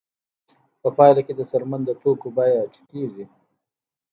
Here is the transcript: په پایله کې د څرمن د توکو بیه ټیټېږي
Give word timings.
په 0.81 0.89
پایله 0.97 1.21
کې 1.25 1.33
د 1.35 1.41
څرمن 1.49 1.81
د 1.85 1.89
توکو 2.01 2.27
بیه 2.35 2.61
ټیټېږي 2.73 3.25